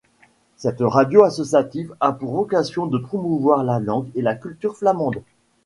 Cette 0.57 0.81
radio 0.81 1.23
associative 1.23 1.93
a 1.99 2.11
pour 2.11 2.31
vocation 2.33 2.87
de 2.87 2.97
promouvoir 2.97 3.63
la 3.63 3.77
langue 3.77 4.09
et 4.15 4.23
la 4.23 4.33
culture 4.33 4.75
flamandes. 4.75 5.21